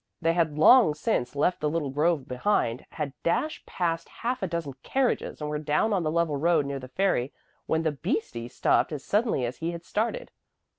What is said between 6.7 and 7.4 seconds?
the ferry,